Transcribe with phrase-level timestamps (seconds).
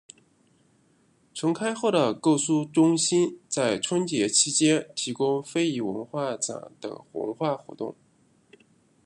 [1.31, 7.95] 重开后的购书中心在春节期间提供非遗文化展等文化活动。